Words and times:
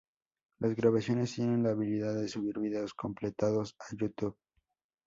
Las 0.57 0.75
grabaciones 0.75 1.35
tienen 1.35 1.61
la 1.61 1.69
habilidad 1.69 2.15
de 2.15 2.27
subir 2.27 2.57
vídeos 2.57 2.95
completados 2.95 3.75
a 3.77 3.95
YouTube. 3.95 4.35